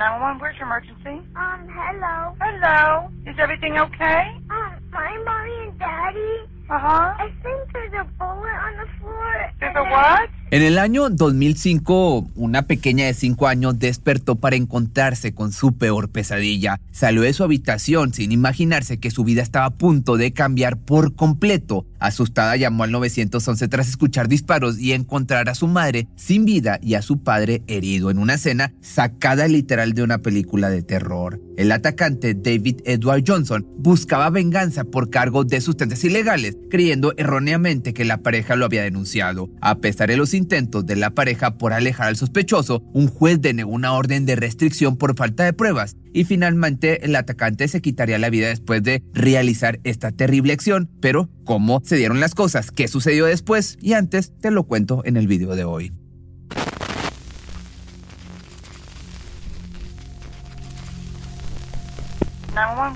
[0.00, 1.20] 911, where's your emergency?
[1.36, 2.32] Um, hello.
[2.40, 3.10] Hello.
[3.26, 4.32] Is everything okay?
[4.48, 6.48] Um, my mommy and daddy.
[6.72, 9.52] I think there's a bullet on the floor.
[9.58, 10.30] There's and a then- what?
[10.52, 16.10] En el año 2005, una pequeña de 5 años despertó para encontrarse con su peor
[16.10, 16.80] pesadilla.
[16.92, 21.14] Salió de su habitación sin imaginarse que su vida estaba a punto de cambiar por
[21.14, 21.84] completo.
[22.00, 26.94] Asustada llamó al 911 tras escuchar disparos y encontrar a su madre sin vida y
[26.94, 31.40] a su padre herido en una escena sacada literal de una película de terror.
[31.56, 38.06] El atacante David Edward Johnson buscaba venganza por cargo de sustancias ilegales, creyendo erróneamente que
[38.06, 39.50] la pareja lo había denunciado.
[39.60, 43.72] A pesar de los intentos de la pareja por alejar al sospechoso, un juez denegó
[43.72, 48.30] una orden de restricción por falta de pruebas y finalmente el atacante se quitaría la
[48.30, 50.90] vida después de realizar esta terrible acción.
[51.00, 52.70] Pero, ¿cómo se dieron las cosas?
[52.70, 53.78] ¿Qué sucedió después?
[53.80, 55.92] Y antes te lo cuento en el video de hoy.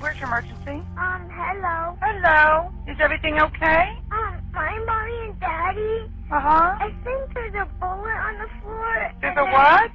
[0.01, 0.83] Where's your emergency?
[0.97, 1.97] Um, hello.
[2.01, 2.71] Hello.
[2.87, 3.97] Is everything okay?
[4.11, 6.11] Um, my mommy and daddy.
[6.31, 6.75] Uh-huh.
[6.79, 9.11] I think there's a bullet on the floor.
[9.21, 9.91] There's a what?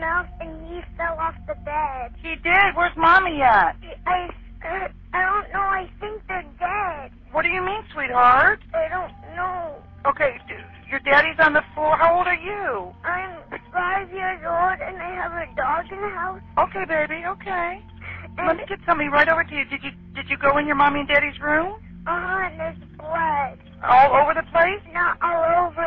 [0.00, 2.12] Mouth, and he fell off the bed.
[2.22, 2.74] He did.
[2.76, 3.76] Where's mommy at?
[4.06, 4.28] I
[4.62, 5.60] I don't know.
[5.60, 7.10] I think they're dead.
[7.32, 8.60] What do you mean, sweetheart?
[8.74, 9.76] I don't know.
[10.06, 10.36] Okay,
[10.90, 11.96] your daddy's on the floor.
[11.96, 12.92] How old are you?
[13.04, 16.40] I'm five years old, and I have a dog in the house.
[16.58, 17.22] Okay, baby.
[17.26, 17.80] Okay.
[18.46, 19.64] Let me get somebody right over to you.
[19.66, 21.74] Did you did you go in your mommy and daddy's room?
[22.06, 23.58] uh, and there's blood.
[23.84, 24.80] All over the place?
[24.92, 25.84] Not all over.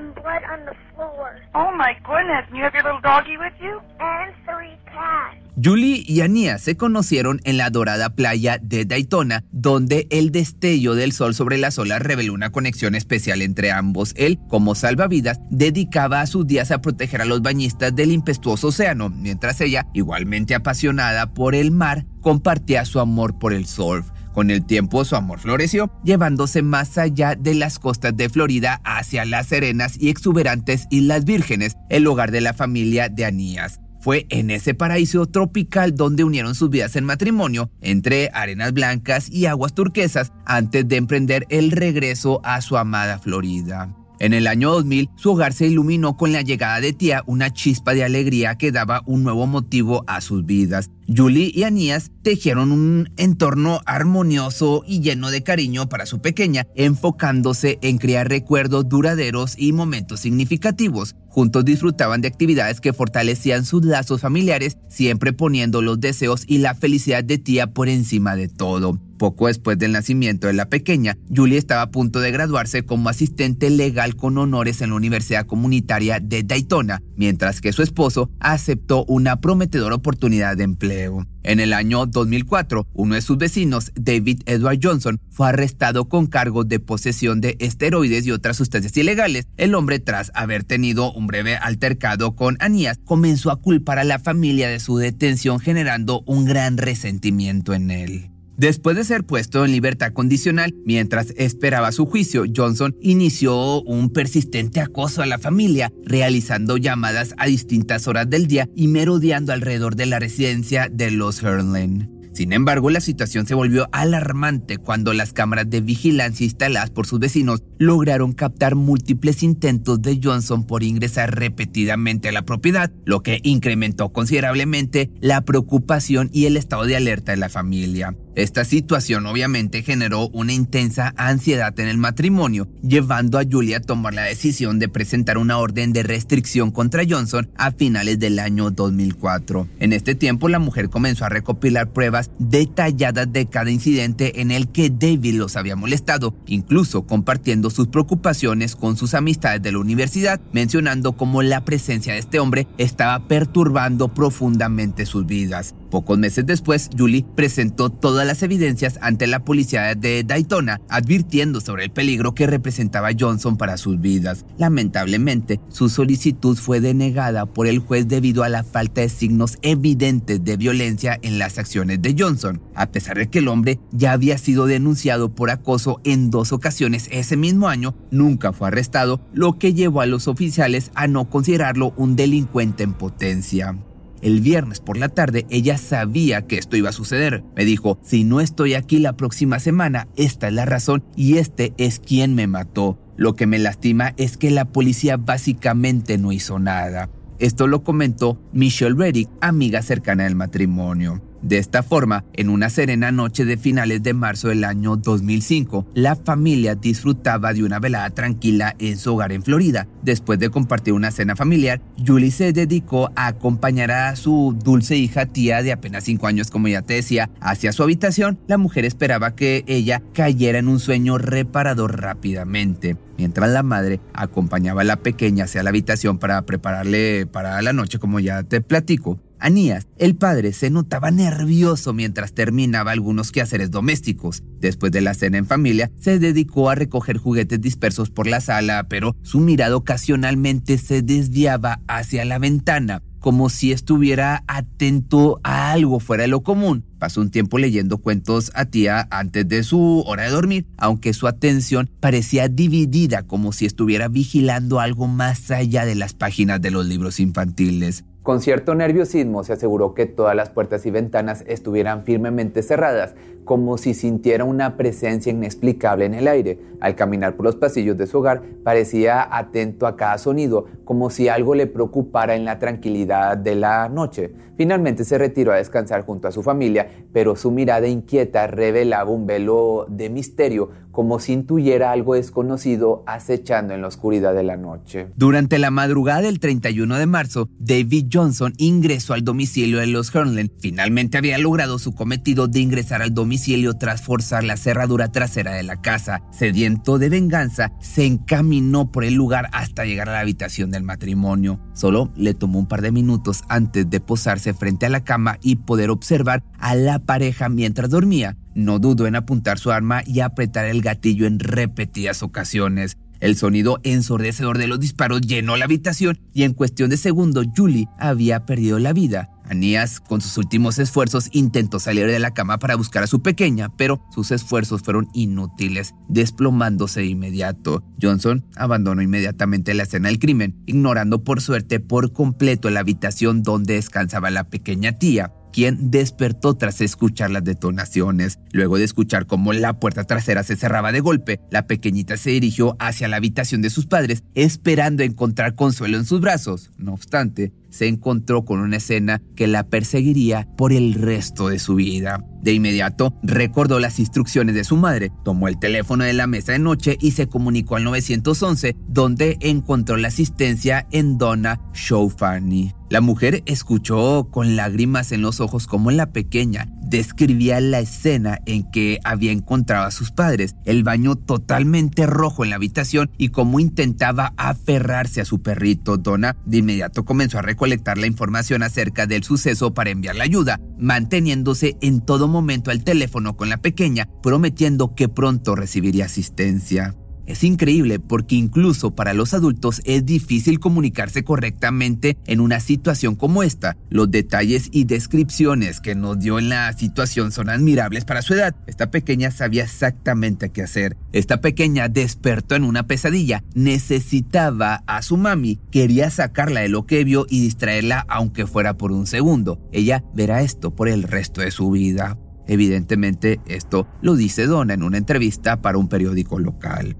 [0.00, 1.36] And blood on the floor.
[1.54, 2.46] Oh my goodness!
[2.48, 3.80] And you have your little doggy with you?
[4.00, 5.36] And three cats.
[5.62, 11.12] Julie y Ania se conocieron en la dorada playa de Daytona, donde el destello del
[11.12, 14.14] sol sobre las olas reveló una conexión especial entre ambos.
[14.16, 19.60] Él, como salvavidas, dedicaba sus días a proteger a los bañistas del impetuoso océano, mientras
[19.60, 24.10] ella, igualmente apasionada por el mar, compartía su amor por el surf.
[24.32, 29.24] Con el tiempo su amor floreció, llevándose más allá de las costas de Florida hacia
[29.24, 33.80] las serenas y exuberantes Islas Vírgenes, el hogar de la familia de Anías.
[34.00, 39.44] Fue en ese paraíso tropical donde unieron sus vidas en matrimonio, entre arenas blancas y
[39.44, 43.94] aguas turquesas, antes de emprender el regreso a su amada Florida.
[44.20, 47.94] En el año 2000, su hogar se iluminó con la llegada de Tía, una chispa
[47.94, 50.90] de alegría que daba un nuevo motivo a sus vidas.
[51.08, 57.78] Julie y Anías tejieron un entorno armonioso y lleno de cariño para su pequeña, enfocándose
[57.80, 61.16] en crear recuerdos duraderos y momentos significativos.
[61.28, 66.74] Juntos disfrutaban de actividades que fortalecían sus lazos familiares, siempre poniendo los deseos y la
[66.74, 69.00] felicidad de tía por encima de todo.
[69.20, 73.68] Poco después del nacimiento de la pequeña, Julie estaba a punto de graduarse como asistente
[73.68, 79.42] legal con honores en la Universidad Comunitaria de Daytona, mientras que su esposo aceptó una
[79.42, 81.26] prometedora oportunidad de empleo.
[81.42, 86.66] En el año 2004, uno de sus vecinos, David Edward Johnson, fue arrestado con cargos
[86.66, 89.48] de posesión de esteroides y otras sustancias ilegales.
[89.58, 94.18] El hombre, tras haber tenido un breve altercado con Anías, comenzó a culpar a la
[94.18, 98.29] familia de su detención, generando un gran resentimiento en él.
[98.60, 104.82] Después de ser puesto en libertad condicional, mientras esperaba su juicio, Johnson inició un persistente
[104.82, 110.04] acoso a la familia, realizando llamadas a distintas horas del día y merodeando alrededor de
[110.04, 112.06] la residencia de los Hurley.
[112.32, 117.18] Sin embargo, la situación se volvió alarmante cuando las cámaras de vigilancia instaladas por sus
[117.18, 123.40] vecinos lograron captar múltiples intentos de Johnson por ingresar repetidamente a la propiedad, lo que
[123.42, 128.16] incrementó considerablemente la preocupación y el estado de alerta de la familia.
[128.36, 134.14] Esta situación obviamente generó una intensa ansiedad en el matrimonio, llevando a Julia a tomar
[134.14, 139.68] la decisión de presentar una orden de restricción contra Johnson a finales del año 2004.
[139.80, 144.68] En este tiempo la mujer comenzó a recopilar pruebas detalladas de cada incidente en el
[144.68, 150.40] que David los había molestado, incluso compartiendo sus preocupaciones con sus amistades de la universidad,
[150.52, 155.74] mencionando cómo la presencia de este hombre estaba perturbando profundamente sus vidas.
[155.90, 161.84] Pocos meses después, Julie presentó todas las evidencias ante la policía de Daytona, advirtiendo sobre
[161.84, 164.46] el peligro que representaba Johnson para sus vidas.
[164.56, 170.44] Lamentablemente, su solicitud fue denegada por el juez debido a la falta de signos evidentes
[170.44, 174.38] de violencia en las acciones de Johnson, a pesar de que el hombre ya había
[174.38, 179.74] sido denunciado por acoso en dos ocasiones ese mismo año, nunca fue arrestado, lo que
[179.74, 183.76] llevó a los oficiales a no considerarlo un delincuente en potencia.
[184.22, 187.42] El viernes por la tarde ella sabía que esto iba a suceder.
[187.56, 191.72] Me dijo, si no estoy aquí la próxima semana, esta es la razón y este
[191.78, 192.98] es quien me mató.
[193.16, 197.10] Lo que me lastima es que la policía básicamente no hizo nada.
[197.38, 201.22] Esto lo comentó Michelle Reddick, amiga cercana del matrimonio.
[201.42, 206.14] De esta forma, en una serena noche de finales de marzo del año 2005, la
[206.14, 209.88] familia disfrutaba de una velada tranquila en su hogar en Florida.
[210.02, 215.26] Después de compartir una cena familiar, Julie se dedicó a acompañar a su dulce hija
[215.26, 218.38] tía de apenas 5 años, como ya te decía, hacia su habitación.
[218.46, 224.80] La mujer esperaba que ella cayera en un sueño reparador rápidamente mientras la madre acompañaba
[224.80, 229.20] a la pequeña hacia la habitación para prepararle para la noche, como ya te platico.
[229.40, 234.42] Anías, el padre, se notaba nervioso mientras terminaba algunos quehaceres domésticos.
[234.60, 238.86] Después de la cena en familia, se dedicó a recoger juguetes dispersos por la sala,
[238.88, 246.00] pero su mirada ocasionalmente se desviaba hacia la ventana, como si estuviera atento a algo
[246.00, 246.84] fuera de lo común.
[246.98, 251.26] Pasó un tiempo leyendo cuentos a tía antes de su hora de dormir, aunque su
[251.26, 256.84] atención parecía dividida como si estuviera vigilando algo más allá de las páginas de los
[256.86, 258.04] libros infantiles.
[258.30, 263.76] Con cierto nerviosismo se aseguró que todas las puertas y ventanas estuvieran firmemente cerradas, como
[263.76, 266.60] si sintiera una presencia inexplicable en el aire.
[266.78, 271.26] Al caminar por los pasillos de su hogar, parecía atento a cada sonido, como si
[271.26, 274.32] algo le preocupara en la tranquilidad de la noche.
[274.56, 279.26] Finalmente se retiró a descansar junto a su familia, pero su mirada inquieta revelaba un
[279.26, 285.08] velo de misterio, como si intuyera algo desconocido acechando en la oscuridad de la noche.
[285.16, 290.52] Durante la madrugada del 31 de marzo, David Johnson ingresó al domicilio de los Hernlen.
[290.58, 295.62] Finalmente había logrado su cometido de ingresar al domicilio tras forzar la cerradura trasera de
[295.62, 296.22] la casa.
[296.32, 301.60] Sediento de venganza, se encaminó por el lugar hasta llegar a la habitación del matrimonio.
[301.74, 305.56] Solo le tomó un par de minutos antes de posarse frente a la cama y
[305.56, 308.36] poder observar a la pareja mientras dormía.
[308.60, 312.98] No dudó en apuntar su arma y apretar el gatillo en repetidas ocasiones.
[313.18, 317.88] El sonido ensordecedor de los disparos llenó la habitación y en cuestión de segundos Julie
[317.98, 319.30] había perdido la vida.
[319.48, 323.70] Anías, con sus últimos esfuerzos, intentó salir de la cama para buscar a su pequeña,
[323.76, 327.82] pero sus esfuerzos fueron inútiles, desplomándose de inmediato.
[328.00, 333.74] Johnson abandonó inmediatamente la escena del crimen, ignorando por suerte por completo la habitación donde
[333.74, 338.38] descansaba la pequeña tía quien despertó tras escuchar las detonaciones.
[338.52, 342.76] Luego de escuchar cómo la puerta trasera se cerraba de golpe, la pequeñita se dirigió
[342.78, 346.70] hacia la habitación de sus padres, esperando encontrar consuelo en sus brazos.
[346.78, 351.76] No obstante, se encontró con una escena que la perseguiría por el resto de su
[351.76, 352.24] vida.
[352.42, 356.58] De inmediato recordó las instrucciones de su madre, tomó el teléfono de la mesa de
[356.58, 362.72] noche y se comunicó al 911, donde encontró la asistencia en Donna Showfanny.
[362.88, 368.70] La mujer escuchó con lágrimas en los ojos como la pequeña describía la escena en
[368.70, 373.60] que había encontrado a sus padres, el baño totalmente rojo en la habitación y cómo
[373.60, 375.96] intentaba aferrarse a su perrito.
[375.96, 380.60] Donna de inmediato comenzó a recolectar la información acerca del suceso para enviar la ayuda,
[380.78, 386.94] manteniéndose en todo momento al teléfono con la pequeña, prometiendo que pronto recibiría asistencia.
[387.26, 393.42] Es increíble porque incluso para los adultos es difícil comunicarse correctamente en una situación como
[393.42, 393.76] esta.
[393.88, 398.56] Los detalles y descripciones que nos dio en la situación son admirables para su edad.
[398.66, 400.96] Esta pequeña sabía exactamente qué hacer.
[401.12, 403.44] Esta pequeña despertó en una pesadilla.
[403.54, 405.60] Necesitaba a su mami.
[405.70, 409.60] Quería sacarla de lo que vio y distraerla aunque fuera por un segundo.
[409.72, 412.18] Ella verá esto por el resto de su vida.
[412.46, 416.96] Evidentemente, esto lo dice Donna en una entrevista para un periódico local.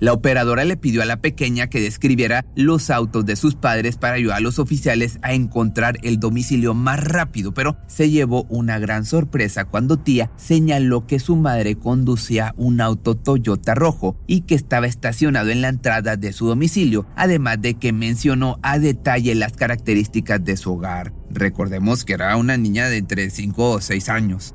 [0.00, 4.16] La operadora le pidió a la pequeña que describiera los autos de sus padres para
[4.16, 9.04] ayudar a los oficiales a encontrar el domicilio más rápido, pero se llevó una gran
[9.04, 14.86] sorpresa cuando tía señaló que su madre conducía un auto Toyota rojo y que estaba
[14.86, 20.44] estacionado en la entrada de su domicilio, además de que mencionó a detalle las características
[20.44, 21.12] de su hogar.
[21.30, 24.54] Recordemos que era una niña de entre 5 o 6 años.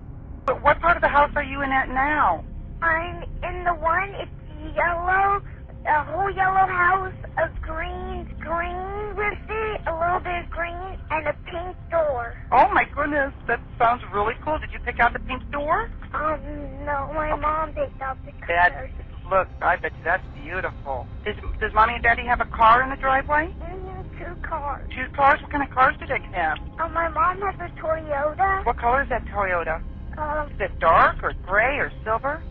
[0.63, 2.43] What part of the house are you in at now?
[2.81, 4.38] I'm in the one, it's
[4.75, 5.39] yellow,
[5.88, 11.27] a whole yellow house, a green screen with it, a little bit of green, and
[11.27, 12.33] a pink door.
[12.51, 14.57] Oh my goodness, that sounds really cool.
[14.59, 15.88] Did you pick out the pink door?
[16.13, 16.41] Um,
[16.85, 17.41] no, my Okay.
[17.41, 18.91] mom picked out the That colors.
[19.29, 21.07] look, I bet you that's beautiful.
[21.25, 23.49] Does, does mommy and daddy have a car in the driveway?
[23.61, 24.88] Mhm, two cars.
[24.95, 25.41] Two cars?
[25.41, 26.57] What kind of cars do they have?
[26.79, 28.65] Um, my mom has a Toyota.
[28.65, 29.81] What color is that Toyota?
[30.17, 32.41] Um, Is it dark or gray or silver?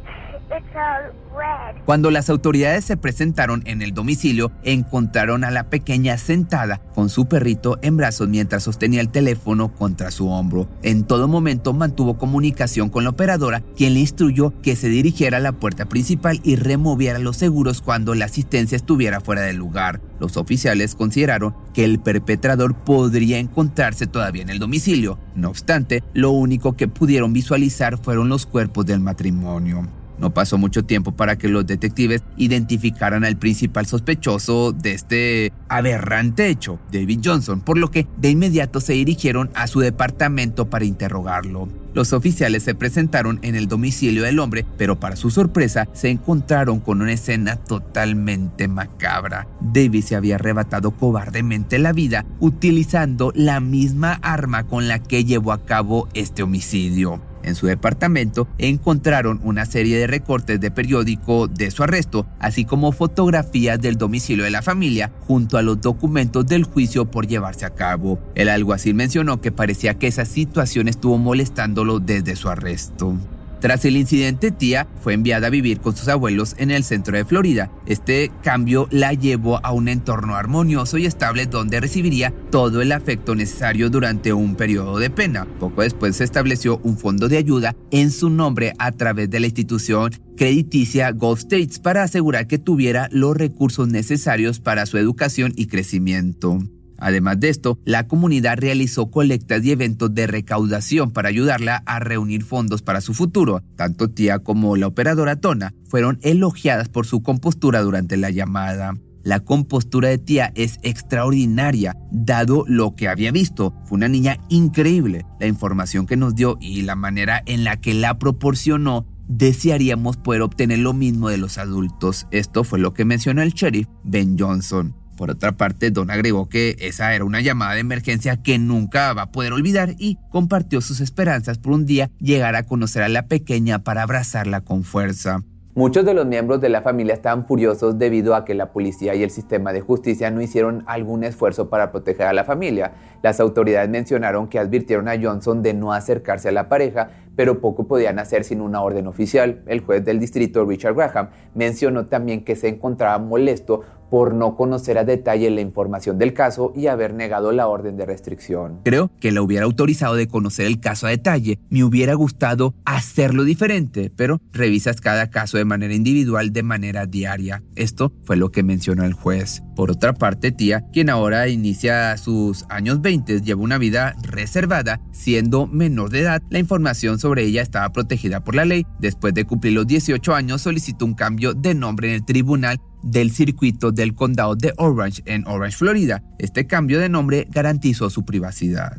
[1.84, 7.26] Cuando las autoridades se presentaron en el domicilio, encontraron a la pequeña sentada con su
[7.26, 10.68] perrito en brazos mientras sostenía el teléfono contra su hombro.
[10.82, 15.40] En todo momento mantuvo comunicación con la operadora, quien le instruyó que se dirigiera a
[15.40, 20.00] la puerta principal y removiera los seguros cuando la asistencia estuviera fuera del lugar.
[20.20, 25.18] Los oficiales consideraron que el perpetrador podría encontrarse todavía en el domicilio.
[25.34, 29.88] No obstante, lo único que pudieron visualizar fueron los cuerpos del matrimonio.
[30.20, 36.48] No pasó mucho tiempo para que los detectives identificaran al principal sospechoso de este aberrante
[36.48, 41.68] hecho, David Johnson, por lo que de inmediato se dirigieron a su departamento para interrogarlo.
[41.94, 46.80] Los oficiales se presentaron en el domicilio del hombre, pero para su sorpresa se encontraron
[46.80, 49.48] con una escena totalmente macabra.
[49.60, 55.52] David se había arrebatado cobardemente la vida utilizando la misma arma con la que llevó
[55.52, 57.20] a cabo este homicidio.
[57.42, 62.92] En su departamento encontraron una serie de recortes de periódico de su arresto, así como
[62.92, 67.74] fotografías del domicilio de la familia, junto a los documentos del juicio por llevarse a
[67.74, 68.18] cabo.
[68.34, 73.16] El alguacil mencionó que parecía que esa situación estuvo molestándolo desde su arresto.
[73.60, 77.24] Tras el incidente, Tía fue enviada a vivir con sus abuelos en el centro de
[77.24, 77.70] Florida.
[77.86, 83.34] Este cambio la llevó a un entorno armonioso y estable donde recibiría todo el afecto
[83.34, 85.46] necesario durante un periodo de pena.
[85.58, 89.46] Poco después se estableció un fondo de ayuda en su nombre a través de la
[89.46, 95.66] institución crediticia Gulf States para asegurar que tuviera los recursos necesarios para su educación y
[95.66, 96.58] crecimiento.
[96.98, 102.44] Además de esto, la comunidad realizó colectas y eventos de recaudación para ayudarla a reunir
[102.44, 103.62] fondos para su futuro.
[103.76, 108.94] Tanto Tía como la operadora Tona fueron elogiadas por su compostura durante la llamada.
[109.22, 113.74] La compostura de Tía es extraordinaria, dado lo que había visto.
[113.84, 115.26] Fue una niña increíble.
[115.38, 120.42] La información que nos dio y la manera en la que la proporcionó desearíamos poder
[120.42, 122.26] obtener lo mismo de los adultos.
[122.30, 124.94] Esto fue lo que mencionó el sheriff Ben Johnson.
[125.18, 129.22] Por otra parte, Don agregó que esa era una llamada de emergencia que nunca va
[129.22, 133.26] a poder olvidar y compartió sus esperanzas por un día llegar a conocer a la
[133.26, 135.42] pequeña para abrazarla con fuerza.
[135.74, 139.24] Muchos de los miembros de la familia estaban furiosos debido a que la policía y
[139.24, 142.92] el sistema de justicia no hicieron algún esfuerzo para proteger a la familia.
[143.22, 147.86] Las autoridades mencionaron que advirtieron a Johnson de no acercarse a la pareja, pero poco
[147.86, 149.62] podían hacer sin una orden oficial.
[149.68, 154.98] El juez del distrito, Richard Graham, mencionó también que se encontraba molesto por no conocer
[154.98, 158.80] a detalle la información del caso y haber negado la orden de restricción.
[158.84, 161.58] Creo que la hubiera autorizado de conocer el caso a detalle.
[161.70, 167.62] Me hubiera gustado hacerlo diferente, pero revisas cada caso de manera individual de manera diaria.
[167.76, 169.62] Esto fue lo que mencionó el juez.
[169.76, 175.66] Por otra parte, Tía, quien ahora inicia sus años 20, lleva una vida reservada, siendo
[175.66, 176.42] menor de edad.
[176.50, 178.86] La información sobre ella estaba protegida por la ley.
[179.00, 183.32] Después de cumplir los 18 años, solicitó un cambio de nombre en el tribunal del
[183.32, 186.22] circuito del condado de Orange en Orange, Florida.
[186.38, 188.98] Este cambio de nombre garantizó su privacidad.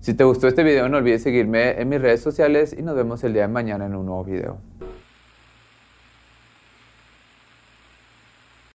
[0.00, 3.24] Si te gustó este video no olvides seguirme en mis redes sociales y nos vemos
[3.24, 4.69] el día de mañana en un nuevo video.